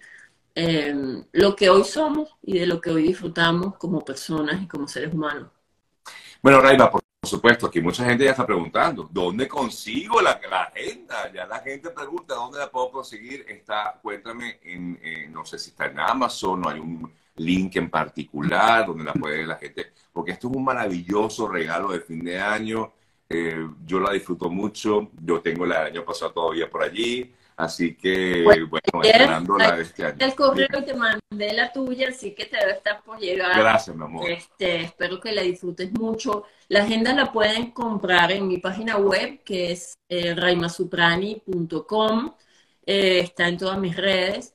eh, 0.55 0.95
lo 1.33 1.57
que 1.57 1.71
hoy 1.71 1.85
somos 1.85 2.29
y 2.43 2.59
de 2.59 2.67
lo 2.67 2.83
que 2.83 2.91
hoy 2.91 3.05
disfrutamos 3.05 3.79
como 3.79 4.05
personas 4.05 4.63
y 4.63 4.69
como 4.69 4.87
seres 4.87 5.15
humanos. 5.15 5.49
Bueno, 6.43 6.61
Raima, 6.61 6.91
por 6.91 7.01
supuesto, 7.25 7.67
aquí 7.67 7.81
mucha 7.81 8.05
gente 8.05 8.25
ya 8.25 8.33
está 8.33 8.45
preguntando, 8.45 9.09
¿dónde 9.11 9.49
consigo 9.49 10.21
la, 10.21 10.39
la 10.51 10.65
agenda? 10.65 11.33
Ya 11.33 11.47
la 11.47 11.61
gente 11.61 11.89
pregunta, 11.89 12.35
¿dónde 12.35 12.59
la 12.59 12.71
puedo 12.71 12.91
conseguir? 12.91 13.47
Está, 13.49 13.99
cuéntame, 14.03 14.61
en, 14.65 15.01
eh, 15.03 15.29
no 15.31 15.47
sé 15.47 15.59
si 15.59 15.71
está 15.71 15.87
en 15.87 15.99
Amazon 15.99 16.67
o 16.67 16.69
hay 16.69 16.79
un 16.79 17.22
link 17.37 17.77
en 17.77 17.91
particular 17.91 18.87
donde 18.87 19.05
la 19.05 19.13
puede 19.13 19.47
la 19.47 19.57
gente, 19.57 19.93
porque 20.13 20.33
esto 20.33 20.49
es 20.49 20.57
un 20.57 20.65
maravilloso 20.65 21.49
regalo 21.49 21.93
de 21.93 22.01
fin 22.01 22.25
de 22.25 22.39
año. 22.39 22.93
Eh, 23.29 23.67
yo 23.87 24.01
la 24.01 24.13
disfruto 24.13 24.51
mucho, 24.51 25.11
yo 25.23 25.41
tengo 25.41 25.65
la 25.65 25.79
del 25.79 25.93
año 25.93 26.05
pasado 26.05 26.33
todavía 26.33 26.69
por 26.69 26.83
allí, 26.83 27.33
Así 27.57 27.95
que, 27.95 28.43
bueno, 28.43 28.69
bueno 28.69 29.03
esperando 29.03 29.59
la 29.59 29.77
de 29.77 29.83
este 29.83 30.05
año. 30.05 30.17
El 30.19 30.35
correo 30.35 30.85
te 30.85 30.95
mandé 30.95 31.53
la 31.53 31.73
tuya, 31.73 32.09
así 32.09 32.35
que 32.35 32.47
te 32.47 32.57
debe 32.57 32.73
estar 32.73 33.03
por 33.03 33.19
llegar. 33.19 33.57
Gracias, 33.57 33.95
mi 33.95 34.05
amor. 34.05 34.29
Este, 34.29 34.83
espero 34.83 35.21
que 35.21 35.33
la 35.33 35.43
disfrutes 35.43 35.93
mucho. 35.93 36.45
La 36.69 36.83
agenda 36.83 37.15
la 37.15 37.31
pueden 37.31 37.73
comprar 37.73 38.33
en 38.33 38.49
mi 38.49 38.59
página 38.59 38.97
web, 38.97 39.43
que 39.45 39.73
es 39.73 39.95
eh, 40.09 40.35
raimasuprani.com. 40.35 42.35
Eh, 42.85 43.21
está 43.21 43.49
en 43.49 43.59
todas 43.59 43.79
mis 43.79 43.97
redes. 43.97 44.55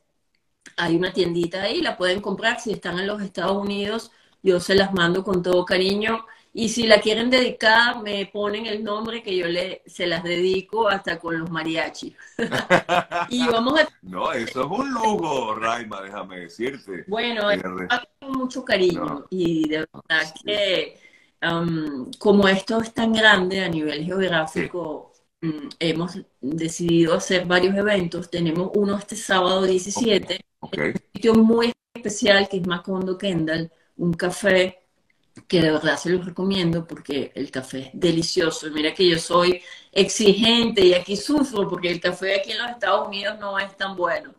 Hay 0.77 0.95
una 0.95 1.11
tiendita 1.11 1.63
ahí, 1.63 1.81
la 1.81 1.97
pueden 1.97 2.21
comprar. 2.21 2.59
Si 2.59 2.71
están 2.71 2.99
en 2.99 3.07
los 3.07 3.21
Estados 3.21 3.57
Unidos, 3.57 4.11
yo 4.41 4.59
se 4.59 4.75
las 4.75 4.93
mando 4.93 5.23
con 5.23 5.43
todo 5.43 5.65
cariño. 5.65 6.25
Y 6.53 6.69
si 6.69 6.87
la 6.87 6.99
quieren 6.99 7.29
dedicar, 7.29 8.01
me 8.01 8.25
ponen 8.25 8.65
el 8.65 8.83
nombre 8.83 9.21
que 9.21 9.35
yo 9.35 9.45
le, 9.45 9.83
se 9.85 10.07
las 10.07 10.23
dedico 10.23 10.87
hasta 10.87 11.19
con 11.19 11.37
los 11.39 11.51
mariachis. 11.51 12.15
y 13.29 13.47
vamos 13.47 13.79
a... 13.79 13.87
No, 14.01 14.31
eso 14.31 14.61
es 14.61 14.67
un 14.67 14.91
lujo, 14.91 15.53
Raima, 15.53 16.01
déjame 16.01 16.39
decirte. 16.39 17.03
Bueno, 17.07 17.43
con 18.19 18.31
mucho 18.31 18.65
cariño. 18.65 19.05
No. 19.05 19.25
Y 19.29 19.69
de 19.69 19.77
verdad 19.79 20.33
sí. 20.35 20.45
que 20.45 20.99
um, 21.43 22.09
como 22.17 22.47
esto 22.47 22.81
es 22.81 22.91
tan 22.91 23.13
grande 23.13 23.63
a 23.63 23.69
nivel 23.69 24.03
geográfico, 24.05 25.06
sí. 25.06 25.06
Um, 25.41 25.69
hemos 25.79 26.19
decidido 26.41 27.15
hacer 27.15 27.45
varios 27.45 27.75
eventos. 27.75 28.29
Tenemos 28.29 28.71
uno 28.75 28.97
este 28.97 29.15
sábado 29.15 29.63
17, 29.63 30.39
okay. 30.59 30.89
Okay. 30.89 30.91
un 30.91 31.01
sitio 31.13 31.33
muy 31.35 31.73
especial 31.93 32.47
que 32.49 32.57
es 32.57 32.67
Macondo 32.67 33.17
Kendall, 33.17 33.71
un 33.97 34.13
café 34.13 34.87
que 35.47 35.61
de 35.61 35.71
verdad 35.71 35.97
se 35.97 36.09
los 36.09 36.25
recomiendo 36.25 36.87
porque 36.87 37.31
el 37.35 37.51
café 37.51 37.79
es 37.79 37.89
delicioso. 37.93 38.69
Mira 38.71 38.93
que 38.93 39.07
yo 39.07 39.19
soy 39.19 39.61
exigente 39.91 40.85
y 40.85 40.93
aquí 40.93 41.15
sufro 41.15 41.67
porque 41.67 41.91
el 41.91 41.99
café 41.99 42.39
aquí 42.39 42.51
en 42.51 42.59
los 42.59 42.71
Estados 42.71 43.07
Unidos 43.07 43.37
no 43.39 43.59
es 43.59 43.75
tan 43.77 43.95
bueno. 43.95 44.33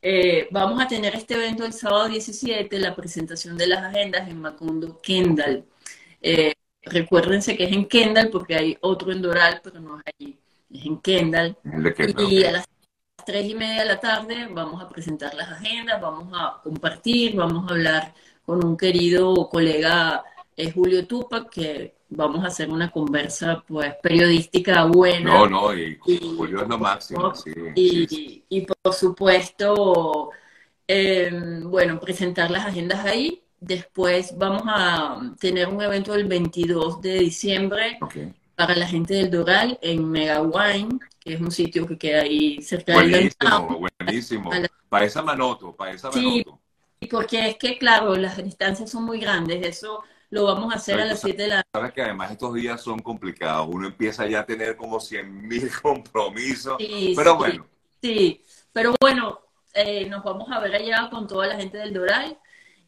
Eh, 0.00 0.48
vamos 0.50 0.82
a 0.82 0.88
tener 0.88 1.14
este 1.14 1.34
evento 1.34 1.64
el 1.64 1.72
sábado 1.72 2.08
17, 2.08 2.78
la 2.78 2.94
presentación 2.94 3.56
de 3.56 3.68
las 3.68 3.84
agendas 3.84 4.28
en 4.28 4.40
Macondo 4.40 5.00
Kendall. 5.00 5.64
Eh, 6.20 6.54
recuérdense 6.82 7.56
que 7.56 7.64
es 7.64 7.72
en 7.72 7.86
Kendall 7.86 8.30
porque 8.30 8.54
hay 8.54 8.78
otro 8.80 9.12
en 9.12 9.22
Doral, 9.22 9.60
pero 9.62 9.80
no 9.80 9.98
es 9.98 10.04
allí. 10.06 10.38
Es 10.70 10.86
en 10.86 10.98
Kendall. 10.98 11.56
Kendall 11.96 12.32
y 12.32 12.44
a 12.44 12.52
las 12.52 12.68
tres 13.24 13.48
y 13.48 13.54
media 13.54 13.82
de 13.82 13.88
la 13.88 14.00
tarde 14.00 14.48
vamos 14.50 14.82
a 14.82 14.88
presentar 14.88 15.34
las 15.34 15.48
agendas, 15.48 16.00
vamos 16.00 16.32
a 16.34 16.60
compartir, 16.62 17.36
vamos 17.36 17.70
a 17.70 17.74
hablar 17.74 18.14
con 18.44 18.64
un 18.64 18.76
querido 18.76 19.48
colega 19.48 20.24
eh, 20.56 20.70
Julio 20.70 21.06
Tupac, 21.06 21.48
que 21.48 21.94
vamos 22.10 22.44
a 22.44 22.48
hacer 22.48 22.68
una 22.70 22.90
conversa 22.90 23.64
pues 23.66 23.94
periodística 24.02 24.84
buena. 24.84 25.32
No, 25.32 25.46
no, 25.48 25.74
y, 25.74 25.98
y 26.06 26.34
Julio 26.36 26.62
es 26.62 26.68
lo 26.68 26.78
máximo. 26.78 27.34
Sí, 27.34 27.52
y, 27.74 28.06
sí. 28.06 28.44
y, 28.48 28.60
por 28.62 28.92
supuesto, 28.92 30.30
eh, 30.86 31.30
bueno, 31.64 31.98
presentar 31.98 32.50
las 32.50 32.66
agendas 32.66 33.04
ahí. 33.04 33.41
Después 33.62 34.36
vamos 34.36 34.64
a 34.66 35.20
tener 35.38 35.68
un 35.68 35.80
evento 35.80 36.14
el 36.14 36.24
22 36.24 37.00
de 37.00 37.20
diciembre 37.20 37.96
okay. 38.00 38.34
para 38.56 38.74
la 38.74 38.88
gente 38.88 39.14
del 39.14 39.30
Doral 39.30 39.78
en 39.80 40.10
Mega 40.10 40.42
Wine, 40.42 40.98
que 41.20 41.34
es 41.34 41.40
un 41.40 41.52
sitio 41.52 41.86
que 41.86 41.96
queda 41.96 42.22
ahí 42.22 42.60
cerca 42.60 42.94
buenísimo, 42.94 43.68
del 43.70 43.90
Buenísimo, 44.00 44.50
buenísimo. 44.50 44.50
Para 44.88 45.04
esa 45.04 45.22
Manoto, 45.22 45.76
para 45.76 45.92
esa 45.92 46.10
Manoto. 46.10 46.58
Sí, 47.00 47.06
porque 47.06 47.50
es 47.50 47.56
que, 47.56 47.78
claro, 47.78 48.16
las 48.16 48.36
distancias 48.42 48.90
son 48.90 49.04
muy 49.04 49.20
grandes, 49.20 49.64
eso 49.64 50.02
lo 50.30 50.44
vamos 50.44 50.72
a 50.72 50.78
hacer 50.78 51.00
a 51.00 51.04
las 51.04 51.20
7 51.20 51.40
de 51.40 51.48
la 51.48 51.62
Sabes 51.72 51.92
que 51.92 52.02
además 52.02 52.32
estos 52.32 52.54
días 52.54 52.80
son 52.80 52.98
complicados, 52.98 53.68
uno 53.70 53.86
empieza 53.86 54.26
ya 54.26 54.40
a 54.40 54.44
tener 54.44 54.76
como 54.76 54.98
100 54.98 55.46
mil 55.46 55.70
compromisos, 55.82 56.78
sí, 56.78 57.12
pero 57.14 57.32
sí, 57.32 57.38
bueno. 57.38 57.66
Sí, 58.02 58.44
pero 58.72 58.94
bueno, 59.00 59.38
eh, 59.72 60.08
nos 60.08 60.24
vamos 60.24 60.50
a 60.50 60.58
ver 60.58 60.74
allá 60.74 61.08
con 61.10 61.28
toda 61.28 61.46
la 61.46 61.56
gente 61.56 61.78
del 61.78 61.92
Doral. 61.92 62.36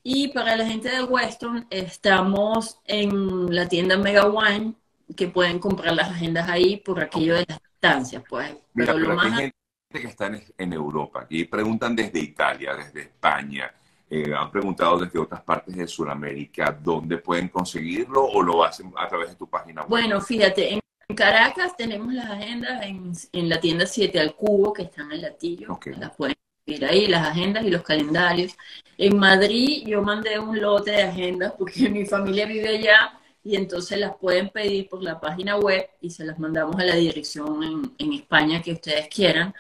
Y 0.07 0.29
para 0.29 0.55
la 0.55 0.67
gente 0.67 0.91
de 0.91 1.03
Weston, 1.03 1.67
estamos 1.71 2.79
en 2.85 3.55
la 3.55 3.67
tienda 3.67 3.97
Mega 3.97 4.27
Wine, 4.27 4.75
que 5.17 5.29
pueden 5.29 5.59
comprar 5.59 5.95
las 5.95 6.11
agendas 6.11 6.47
ahí 6.47 6.77
por 6.77 7.01
aquello 7.01 7.37
de 7.37 7.47
las 7.49 7.59
distancias, 7.63 8.23
pues. 8.29 8.51
Mira, 8.75 8.93
pero, 8.93 8.95
pero 8.95 9.09
lo 9.09 9.15
más... 9.15 9.33
hay 9.33 9.45
gente 9.45 9.55
que 9.91 10.07
está 10.07 10.31
en, 10.59 10.73
Europa, 10.75 11.23
aquí 11.23 11.45
preguntan 11.45 11.97
desde 11.97 12.21
Italia, 12.21 12.75
desde 12.75 13.01
España, 13.01 13.73
eh, 14.11 14.31
han 14.37 14.51
preguntado 14.51 14.99
desde 14.99 15.19
otras 15.19 15.41
partes 15.41 15.75
de 15.75 15.87
Sudamérica 15.87 16.79
dónde 16.79 17.17
pueden 17.17 17.49
conseguirlo 17.49 18.27
o 18.27 18.43
lo 18.43 18.63
hacen 18.63 18.93
a 18.99 19.09
través 19.09 19.31
de 19.31 19.37
tu 19.37 19.49
página 19.49 19.81
web. 19.83 19.89
Bueno, 19.89 20.21
fíjate, 20.21 20.75
en 20.75 21.17
Caracas 21.17 21.75
tenemos 21.79 22.13
las 22.13 22.27
agendas 22.27 22.85
en, 22.85 23.13
en 23.33 23.49
la 23.49 23.59
tienda 23.59 23.87
7 23.87 24.21
al 24.21 24.35
cubo 24.35 24.75
que 24.75 24.83
están 24.83 25.11
en 25.13 25.23
Latillo. 25.23 25.73
Okay. 25.73 25.95
Las 25.95 26.15
pueden 26.15 26.37
ahí, 26.67 27.07
las 27.07 27.29
agendas 27.29 27.65
y 27.65 27.71
los 27.71 27.83
calendarios. 27.83 28.57
En 28.97 29.19
Madrid 29.19 29.85
yo 29.87 30.03
mandé 30.03 30.39
un 30.39 30.61
lote 30.61 30.93
de 30.93 31.03
agendas 31.03 31.53
porque 31.59 31.89
mi 31.91 32.07
familia 32.07 32.47
vive 32.47 32.69
allá 32.69 33.19
y 33.43 33.57
entonces 33.57 33.99
las 33.99 34.17
pueden 34.17 34.49
pedir 34.49 34.89
por 34.89 35.03
la 35.03 35.21
página 35.21 35.57
web 35.59 35.89
y 36.01 36.11
se 36.11 36.25
las 36.25 36.39
mandamos 36.39 36.77
a 36.77 36.85
la 36.85 36.95
dirección 36.95 37.63
en, 37.63 37.93
en 37.99 38.13
España 38.15 38.63
que 38.63 38.73
ustedes 38.73 39.09
quieran 39.09 39.55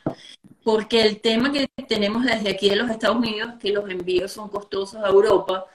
porque 0.65 1.03
el 1.03 1.21
tema 1.21 1.53
que 1.53 1.69
tenemos 1.87 2.25
desde 2.25 2.51
aquí 2.51 2.71
de 2.71 2.77
los 2.77 2.91
Estados 2.91 3.19
Unidos 3.19 3.51
es 3.53 3.61
que 3.61 3.71
los 3.71 3.89
envíos 3.89 4.33
son 4.33 4.49
costosos 4.49 5.05
a 5.05 5.09
Europa. 5.09 5.67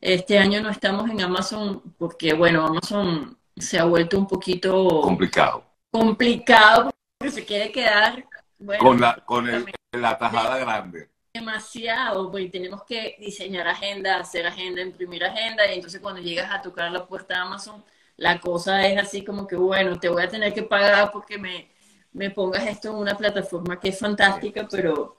Este 0.00 0.38
año 0.38 0.62
no 0.62 0.70
estamos 0.70 1.10
en 1.10 1.20
Amazon 1.20 1.82
porque, 1.98 2.32
bueno, 2.32 2.66
Amazon 2.66 3.36
se 3.54 3.78
ha 3.78 3.84
vuelto 3.84 4.18
un 4.18 4.26
poquito 4.26 5.02
complicado. 5.02 5.64
Complicado 5.90 6.90
porque 7.18 7.32
se 7.32 7.44
quiere 7.44 7.70
quedar 7.70 8.24
bueno, 8.58 8.84
con 8.84 9.00
la 9.00 9.16
con 9.24 9.48
el, 9.48 9.66
la 9.92 10.18
tajada 10.18 10.58
grande. 10.58 11.10
demasiado, 11.32 12.30
porque 12.30 12.48
tenemos 12.48 12.82
que 12.84 13.16
diseñar 13.20 13.68
agenda, 13.68 14.18
hacer 14.18 14.46
agenda, 14.46 14.82
imprimir 14.82 15.24
agenda, 15.24 15.66
y 15.70 15.74
entonces 15.74 16.00
cuando 16.00 16.20
llegas 16.20 16.50
a 16.50 16.62
tocar 16.62 16.90
la 16.90 17.06
puerta 17.06 17.34
de 17.34 17.40
Amazon, 17.40 17.84
la 18.16 18.40
cosa 18.40 18.86
es 18.86 18.98
así 19.00 19.24
como 19.24 19.46
que, 19.46 19.56
bueno, 19.56 19.98
te 20.00 20.08
voy 20.08 20.22
a 20.22 20.28
tener 20.28 20.52
que 20.52 20.62
pagar 20.64 21.10
porque 21.12 21.38
me, 21.38 21.70
me 22.12 22.30
pongas 22.30 22.66
esto 22.66 22.90
en 22.90 22.96
una 22.96 23.16
plataforma 23.16 23.78
que 23.78 23.90
es 23.90 23.98
fantástica, 23.98 24.66
pero, 24.70 25.16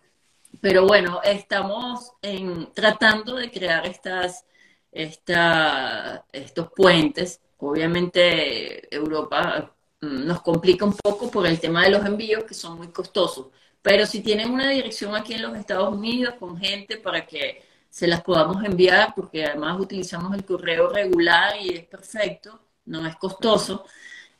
pero 0.61 0.85
bueno, 0.87 1.21
estamos 1.23 2.13
en, 2.21 2.73
tratando 2.73 3.35
de 3.35 3.51
crear 3.51 3.85
estas, 3.85 4.45
esta, 4.91 6.25
estos 6.31 6.71
puentes. 6.75 7.41
Obviamente 7.59 8.93
Europa 8.95 9.73
nos 10.01 10.41
complica 10.41 10.85
un 10.85 10.93
poco 10.93 11.29
por 11.29 11.45
el 11.45 11.59
tema 11.59 11.83
de 11.83 11.91
los 11.91 12.05
envíos 12.05 12.43
que 12.45 12.53
son 12.53 12.77
muy 12.77 12.87
costosos, 12.87 13.47
pero 13.81 14.05
si 14.05 14.21
tienen 14.21 14.51
una 14.51 14.69
dirección 14.69 15.15
aquí 15.15 15.33
en 15.33 15.41
los 15.41 15.55
Estados 15.57 15.93
Unidos 15.93 16.35
con 16.39 16.57
gente 16.57 16.97
para 16.97 17.25
que 17.25 17.63
se 17.89 18.07
las 18.07 18.21
podamos 18.21 18.63
enviar, 18.63 19.13
porque 19.15 19.45
además 19.45 19.79
utilizamos 19.79 20.33
el 20.35 20.45
correo 20.45 20.89
regular 20.89 21.55
y 21.59 21.69
es 21.69 21.85
perfecto, 21.85 22.59
no 22.85 23.05
es 23.05 23.15
costoso. 23.15 23.85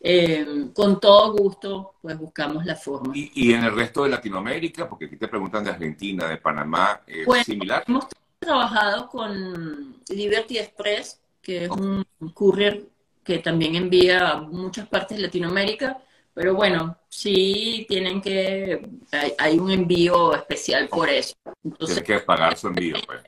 Eh, 0.02 0.70
con 0.74 0.98
todo 0.98 1.34
gusto, 1.34 1.96
pues 2.02 2.18
buscamos 2.18 2.66
la 2.66 2.76
forma. 2.76 3.12
¿Y, 3.14 3.52
en 3.52 3.66
el 3.66 3.76
resto 3.76 4.04
de 4.04 4.10
Latinoamérica? 4.12 4.88
Porque 4.88 5.06
aquí 5.06 5.18
te 5.18 5.28
preguntan 5.28 5.64
de 5.64 5.72
Argentina, 5.72 6.26
de 6.28 6.38
Panamá, 6.38 7.02
¿es 7.06 7.46
similar? 7.46 7.84
Hemos 7.86 8.08
trabajado 8.40 9.10
con 9.10 9.98
Liberty 10.08 10.60
Express, 10.60 11.20
que 11.42 11.66
es 11.66 11.70
un 11.70 12.06
courier 12.34 12.88
que 13.30 13.38
también 13.38 13.76
envía 13.76 14.30
a 14.30 14.42
muchas 14.42 14.88
partes 14.88 15.16
de 15.16 15.24
Latinoamérica, 15.24 16.00
pero 16.34 16.56
bueno, 16.56 16.98
sí 17.08 17.86
tienen 17.88 18.22
que, 18.22 18.90
hay, 19.38 19.60
un 19.60 19.70
envío 19.70 20.34
especial 20.34 20.90
por 20.90 21.08
eso. 21.10 21.36
Entonces, 21.64 22.04
Tienes 22.04 22.22
que 22.22 22.26
pagar 22.26 22.58
su 22.58 22.70
envío. 22.70 22.96
Pues, 23.06 23.22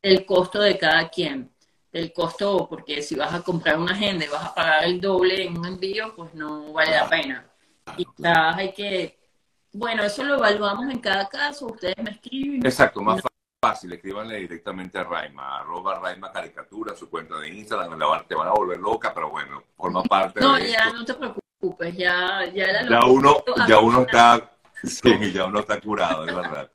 el 0.00 0.24
costo 0.24 0.60
de 0.60 0.78
cada 0.78 1.08
quien 1.08 1.50
el 1.90 2.12
costo, 2.12 2.68
porque 2.70 3.02
si 3.02 3.16
vas 3.16 3.34
a 3.34 3.42
comprar 3.42 3.78
una 3.78 3.92
agenda 3.92 4.24
y 4.24 4.28
vas 4.28 4.44
a 4.44 4.54
pagar 4.54 4.84
el 4.84 5.00
doble 5.00 5.42
en 5.42 5.58
un 5.58 5.66
envío, 5.66 6.14
pues 6.14 6.32
no 6.34 6.72
vale 6.72 6.92
la 6.92 7.08
pena. 7.08 7.46
Quizás 7.96 8.56
hay 8.56 8.72
que, 8.72 9.18
bueno, 9.72 10.04
eso 10.04 10.22
lo 10.22 10.36
evaluamos 10.36 10.88
en 10.88 11.00
cada 11.00 11.28
caso, 11.28 11.66
ustedes 11.66 11.96
me 11.98 12.12
escriben. 12.12 12.64
Exacto, 12.64 13.02
más 13.02 13.20
fácil, 13.20 13.41
escríbanle 13.92 14.38
directamente 14.38 14.98
a 14.98 15.04
Raima, 15.04 15.60
arroba 15.60 16.00
Raima 16.00 16.32
Caricatura, 16.32 16.96
su 16.96 17.08
cuenta 17.08 17.38
de 17.38 17.48
Instagram, 17.48 17.96
te 18.26 18.34
van 18.34 18.48
a 18.48 18.50
volver 18.50 18.80
loca, 18.80 19.14
pero 19.14 19.30
bueno, 19.30 19.62
forma 19.76 20.02
parte 20.02 20.40
no, 20.40 20.54
de 20.54 20.62
No, 20.62 20.66
ya 20.66 20.92
no 20.92 21.04
te 21.04 21.14
preocupes, 21.14 21.96
ya, 21.96 22.44
ya 22.52 22.88
Ya 22.88 23.04
uno, 23.04 23.44
ya 23.68 23.78
uno 23.78 24.00
está, 24.00 24.50
sí, 24.82 25.32
ya 25.32 25.44
uno 25.44 25.60
está 25.60 25.80
curado, 25.80 26.26
es 26.26 26.34
verdad. 26.34 26.70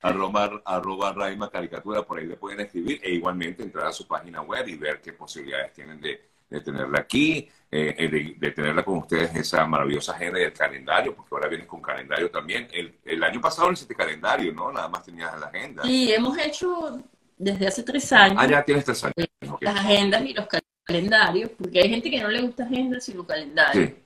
Arroba, 0.00 0.60
arroba 0.64 1.12
Raima 1.12 1.48
Caricatura, 1.48 2.02
por 2.02 2.18
ahí 2.18 2.26
le 2.26 2.36
pueden 2.36 2.58
escribir 2.58 3.00
e 3.04 3.12
igualmente 3.12 3.62
entrar 3.62 3.86
a 3.86 3.92
su 3.92 4.08
página 4.08 4.42
web 4.42 4.66
y 4.66 4.76
ver 4.76 5.00
qué 5.00 5.12
posibilidades 5.12 5.72
tienen 5.72 6.00
de, 6.00 6.31
tenerla 6.60 7.00
aquí, 7.00 7.48
eh, 7.70 7.94
eh, 7.96 8.34
de, 8.38 8.50
tenerla 8.50 8.84
con 8.84 8.98
ustedes 8.98 9.34
esa 9.34 9.66
maravillosa 9.66 10.12
agenda 10.12 10.38
y 10.38 10.42
el 10.42 10.52
calendario, 10.52 11.14
porque 11.14 11.34
ahora 11.34 11.48
vienes 11.48 11.66
con 11.66 11.80
calendario 11.80 12.30
también. 12.30 12.68
El, 12.72 13.24
año 13.24 13.40
pasado 13.40 13.68
no 13.68 13.72
hiciste 13.72 13.94
calendario, 13.94 14.52
¿no? 14.52 14.70
Nada 14.70 14.88
más 14.88 15.04
tenías 15.04 15.38
la 15.40 15.46
agenda. 15.46 15.82
Sí, 15.84 16.12
hemos 16.12 16.36
hecho 16.38 17.02
desde 17.38 17.66
hace 17.66 17.82
tres 17.82 18.12
años. 18.12 18.36
Ah, 18.38 18.46
ya 18.46 18.62
tienes 18.62 18.84
tres 18.84 19.02
años. 19.04 19.28
Las 19.60 19.76
agendas 19.76 20.22
y 20.24 20.34
los 20.34 20.46
calendarios, 20.84 21.50
porque 21.58 21.80
hay 21.80 21.88
gente 21.88 22.10
que 22.10 22.20
no 22.20 22.28
le 22.28 22.42
gusta 22.42 22.64
agendas 22.64 23.04
sino 23.04 23.26
calendario. 23.26 23.96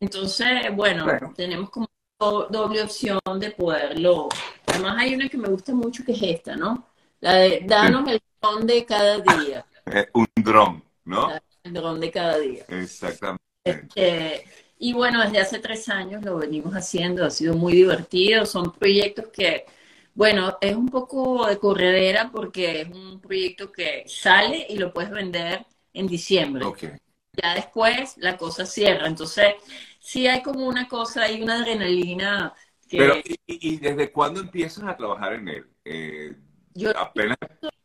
Entonces, 0.00 0.48
bueno, 0.74 1.06
tenemos 1.34 1.70
como 1.70 1.88
doble 2.18 2.82
opción 2.82 3.20
de 3.38 3.50
poderlo. 3.50 4.28
Además 4.66 4.96
hay 4.98 5.14
una 5.14 5.28
que 5.28 5.38
me 5.38 5.48
gusta 5.48 5.74
mucho 5.74 6.04
que 6.04 6.12
es 6.12 6.22
esta, 6.22 6.56
¿no? 6.56 6.86
La 7.20 7.34
de 7.34 7.64
danos 7.66 8.08
el 8.08 8.20
dron 8.40 8.66
de 8.66 8.84
cada 8.84 9.18
día. 9.18 9.66
Un 10.12 10.26
dron, 10.36 10.84
¿no? 11.04 11.30
El 11.30 11.40
de 11.72 12.10
cada 12.10 12.38
día. 12.38 12.64
Exactamente. 12.68 13.42
Este, 13.64 14.44
y 14.78 14.92
bueno, 14.92 15.22
desde 15.22 15.40
hace 15.40 15.58
tres 15.58 15.88
años 15.88 16.24
lo 16.24 16.38
venimos 16.38 16.72
haciendo, 16.74 17.24
ha 17.24 17.30
sido 17.30 17.54
muy 17.54 17.72
divertido, 17.72 18.46
son 18.46 18.72
proyectos 18.72 19.26
que, 19.28 19.66
bueno, 20.14 20.56
es 20.60 20.76
un 20.76 20.88
poco 20.88 21.46
de 21.46 21.58
corredera 21.58 22.30
porque 22.30 22.82
es 22.82 22.88
un 22.88 23.20
proyecto 23.20 23.72
que 23.72 24.04
sale 24.06 24.66
y 24.68 24.78
lo 24.78 24.92
puedes 24.92 25.10
vender 25.10 25.66
en 25.92 26.06
diciembre. 26.06 26.64
Okay. 26.64 26.90
Ya 27.32 27.54
después 27.54 28.16
la 28.18 28.36
cosa 28.36 28.64
cierra, 28.66 29.06
entonces 29.06 29.54
sí 29.98 30.26
hay 30.26 30.42
como 30.42 30.66
una 30.66 30.88
cosa, 30.88 31.24
hay 31.24 31.42
una 31.42 31.56
adrenalina. 31.56 32.54
Que... 32.88 32.98
Pero, 32.98 33.14
¿y, 33.46 33.76
desde 33.78 34.12
cuándo 34.12 34.40
empiezas 34.40 34.84
a 34.84 34.96
trabajar 34.96 35.34
en 35.34 35.48
él? 35.48 35.66
Eh, 35.84 36.36
yo 36.74 36.96
apenas. 36.96 37.36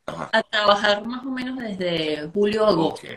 A 0.06 0.44
trabajar 0.44 1.06
más 1.08 1.26
o 1.26 1.30
menos 1.30 1.58
desde 1.58 2.30
julio 2.34 2.66
agosto. 2.66 3.08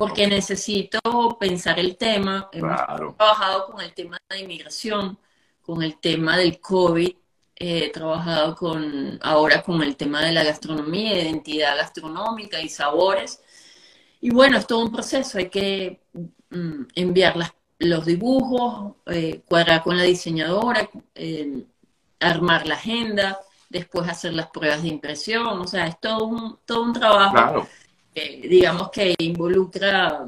Porque 0.00 0.26
necesito 0.26 0.98
pensar 1.38 1.78
el 1.78 1.96
tema. 1.96 2.48
Hemos 2.52 3.16
trabajado 3.16 3.66
con 3.66 3.80
el 3.82 3.92
tema 3.92 4.18
de 4.30 4.40
inmigración, 4.40 5.18
con 5.60 5.82
el 5.82 6.00
tema 6.00 6.38
del 6.38 6.58
COVID, 6.58 7.12
he 7.54 7.90
trabajado 7.90 8.56
con 8.56 9.18
ahora 9.22 9.62
con 9.62 9.82
el 9.82 9.96
tema 9.96 10.22
de 10.22 10.32
la 10.32 10.42
gastronomía, 10.42 11.22
identidad 11.22 11.76
gastronómica 11.76 12.58
y 12.60 12.70
sabores. 12.70 13.42
Y 14.22 14.30
bueno, 14.30 14.56
es 14.56 14.66
todo 14.66 14.80
un 14.80 14.90
proceso, 14.90 15.36
hay 15.36 15.50
que 15.50 16.00
mm, 16.50 16.84
enviar 16.94 17.36
las 17.36 17.52
los 17.80 18.04
dibujos, 18.04 18.94
eh, 19.06 19.42
cuadrar 19.46 19.82
con 19.82 19.96
la 19.96 20.04
diseñadora, 20.04 20.88
eh, 21.14 21.64
armar 22.20 22.66
la 22.66 22.74
agenda, 22.74 23.40
después 23.70 24.08
hacer 24.08 24.34
las 24.34 24.50
pruebas 24.50 24.82
de 24.82 24.88
impresión, 24.88 25.60
o 25.60 25.66
sea, 25.66 25.86
es 25.86 25.98
todo 25.98 26.26
un, 26.26 26.58
todo 26.66 26.82
un 26.84 26.92
trabajo, 26.92 27.66
digamos, 28.14 28.90
que 28.90 29.14
involucra 29.18 30.26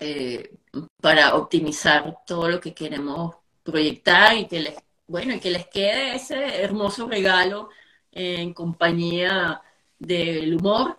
eh, 0.00 0.54
para 1.00 1.34
optimizar 1.34 2.18
todo 2.26 2.48
lo 2.48 2.60
que 2.60 2.74
queremos 2.74 3.36
proyectar 3.62 4.36
y 4.36 4.46
que 4.46 4.60
les, 4.60 4.74
bueno, 5.06 5.34
y 5.34 5.40
que 5.40 5.50
les 5.50 5.66
quede 5.66 6.14
ese 6.14 6.62
hermoso 6.62 7.08
regalo 7.08 7.70
en 8.12 8.52
compañía 8.52 9.62
del 9.98 10.54
humor 10.54 10.98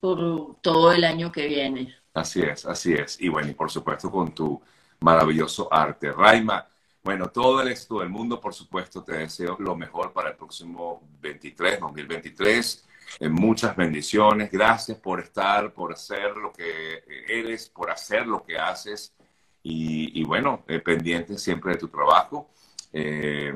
por 0.00 0.56
todo 0.60 0.92
el 0.92 1.04
año 1.04 1.32
que 1.32 1.46
viene. 1.46 1.96
Así 2.14 2.40
es, 2.42 2.64
así 2.66 2.94
es. 2.94 3.20
Y 3.20 3.28
bueno, 3.28 3.50
y 3.50 3.54
por 3.54 3.70
supuesto 3.70 4.10
con 4.10 4.34
tu 4.34 4.60
maravilloso 5.00 5.72
arte. 5.72 6.12
Raima, 6.12 6.66
bueno, 7.02 7.28
todo 7.28 7.60
el 7.60 7.68
éxito 7.68 8.00
del 8.00 8.08
mundo, 8.08 8.40
por 8.40 8.54
supuesto, 8.54 9.02
te 9.02 9.12
deseo 9.12 9.56
lo 9.58 9.76
mejor 9.76 10.12
para 10.12 10.30
el 10.30 10.36
próximo 10.36 11.02
23, 11.20 11.80
2023. 11.80 12.84
Muchas 13.20 13.76
bendiciones. 13.76 14.50
Gracias 14.50 14.98
por 14.98 15.20
estar, 15.20 15.72
por 15.72 15.92
hacer 15.92 16.36
lo 16.36 16.52
que 16.52 17.02
eres, 17.28 17.68
por 17.68 17.90
hacer 17.90 18.26
lo 18.26 18.44
que 18.44 18.58
haces. 18.58 19.12
Y, 19.62 20.22
bueno, 20.24 20.64
eh, 20.68 20.78
pendiente 20.78 21.36
siempre 21.38 21.72
de 21.72 21.78
tu 21.78 21.88
trabajo. 21.88 22.50
Eh, 22.92 23.52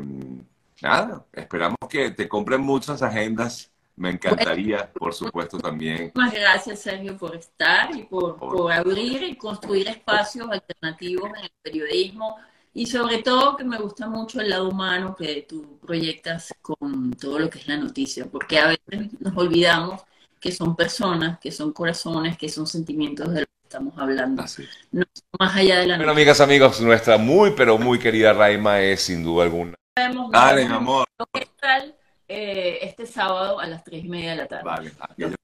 nada, 0.83 1.25
esperamos 1.33 1.79
que 1.89 2.11
te 2.11 2.29
compren 2.29 2.61
muchas 2.61 3.01
agendas 3.03 3.71
me 4.01 4.09
encantaría, 4.09 4.91
por 4.95 5.13
supuesto, 5.13 5.59
también. 5.59 6.11
Muchas 6.15 6.33
gracias, 6.33 6.81
Sergio, 6.81 7.19
por 7.19 7.37
estar 7.37 7.95
y 7.95 8.05
por, 8.05 8.39
por, 8.39 8.73
abrir 8.73 9.23
y 9.23 9.37
construir 9.37 9.89
espacios 9.89 10.49
alternativos 10.51 11.29
en 11.37 11.45
el 11.45 11.53
periodismo 11.61 12.39
y 12.73 12.87
sobre 12.87 13.23
todo 13.23 13.57
que 13.57 13.65
me 13.65 13.79
gusta 13.79 14.09
mucho 14.09 14.41
el 14.41 14.51
lado 14.51 14.69
humano 14.69 15.17
que 15.17 15.45
tú 15.49 15.79
proyectas 15.81 16.55
con 16.63 17.13
todo 17.13 17.39
lo 17.39 17.51
que 17.51 17.59
es 17.59 17.69
la 17.69 17.77
noticia, 17.77 18.27
porque 18.27 18.59
a 18.59 18.69
veces 18.69 19.13
nos 19.21 19.37
olvidamos 19.37 20.03
que 20.41 20.53
son 20.53 20.77
personas, 20.77 21.39
que 21.39 21.51
son 21.51 21.73
corazones, 21.73 22.39
que 22.39 22.49
son 22.49 22.67
sentimientos 22.67 23.33
de 23.33 23.41
lo 23.41 23.47
que 23.47 23.63
estamos 23.65 23.99
hablando. 23.99 24.45
No, 24.93 25.05
más 25.39 25.57
allá 25.57 25.81
de 25.81 25.87
la 25.87 25.97
Bueno, 25.97 26.13
amigas, 26.13 26.41
amigos, 26.41 26.81
nuestra 26.81 27.19
muy, 27.19 27.51
pero 27.53 27.77
muy 27.77 27.99
querida 27.99 28.33
Raima 28.33 28.81
es 28.81 29.03
sin 29.03 29.23
duda 29.23 29.45
alguna. 29.45 29.75
Dale, 30.31 30.67
mi 30.67 30.75
amor. 30.75 31.07
Eh, 32.27 32.79
este 32.83 33.07
sábado 33.07 33.59
a 33.59 33.67
las 33.67 33.83
tres 33.83 34.05
y 34.05 34.09
media 34.09 34.31
de 34.31 34.37
la 34.37 34.47
tarde. 34.47 34.65
Vale, 34.65 34.93
aquellos 35.01 35.35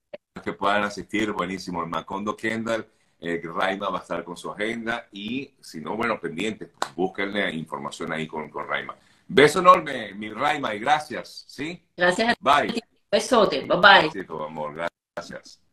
que 0.41 0.53
puedan 0.53 0.83
asistir, 0.83 1.33
buenísimo. 1.33 1.83
El 1.83 1.89
Macondo 1.89 2.35
Kendall, 2.35 2.87
eh, 3.19 3.41
Raima 3.43 3.89
va 3.89 3.99
a 3.99 4.01
estar 4.01 4.23
con 4.23 4.37
su 4.37 4.51
agenda 4.51 5.07
y 5.11 5.53
si 5.59 5.81
no, 5.81 5.95
bueno, 5.95 6.19
pendientes, 6.19 6.69
pues, 6.77 6.95
búsquenle 6.95 7.51
información 7.51 8.11
ahí 8.13 8.27
con, 8.27 8.49
con 8.49 8.67
Raima. 8.67 8.95
Beso 9.27 9.59
enorme, 9.59 10.13
mi 10.13 10.29
Raima, 10.29 10.73
y 10.73 10.79
gracias, 10.79 11.45
¿sí? 11.47 11.83
Gracias. 11.95 12.35
Bye. 12.39 12.81
Besote, 13.11 13.61
bye 13.61 13.77
bye. 13.77 14.25
Amor, 14.45 14.89
gracias. 15.15 15.66